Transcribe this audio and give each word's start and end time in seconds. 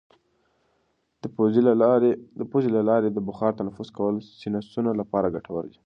د 1.21 1.23
پوزې 2.53 2.71
له 2.77 2.83
لارې 2.89 3.09
د 3.11 3.17
بخار 3.27 3.51
تنفس 3.59 3.89
کول 3.97 4.15
د 4.19 4.23
سینوسونو 4.41 4.91
لپاره 5.01 5.33
ګټور 5.35 5.63
دي. 5.71 5.77